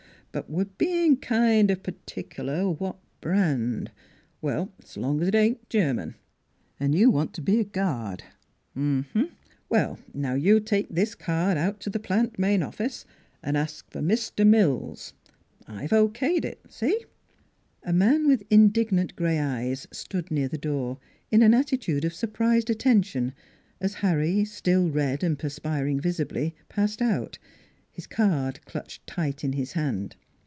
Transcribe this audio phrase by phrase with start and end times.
[0.33, 3.91] But we're bein' kind of particular what brand..,..
[4.41, 6.15] Well, s' long as it ain't Ger man....
[6.79, 8.23] An' you want to be a guard?
[8.73, 9.27] Uh huh....
[9.67, 13.03] Well, now you take this card out to the plant, main office,
[13.43, 14.47] an' ask for Mr.
[14.47, 15.13] Mills.
[15.67, 16.61] I've O.K'd it....
[16.69, 17.03] See!"
[17.83, 20.97] A man with indignant gray eyes stood near the door,
[21.29, 23.33] in an attitude of surprised attention,
[23.81, 27.37] as Harry, still red and perspiring visibly, passed out,
[27.93, 30.15] his card clutched tight in his hand.